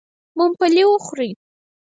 ممپلي 0.37 0.83
و 0.89 0.93
خورئ. 1.05 1.29